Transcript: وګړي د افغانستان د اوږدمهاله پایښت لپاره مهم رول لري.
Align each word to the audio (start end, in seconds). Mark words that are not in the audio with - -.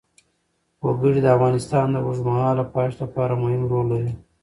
وګړي 0.85 1.19
د 1.23 1.27
افغانستان 1.35 1.85
د 1.91 1.95
اوږدمهاله 2.05 2.63
پایښت 2.75 2.97
لپاره 3.03 3.39
مهم 3.43 3.61
رول 3.71 3.85
لري. 3.93 4.11